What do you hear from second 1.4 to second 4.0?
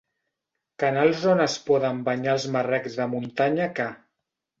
es poden banyar els marrecs de muntanya que.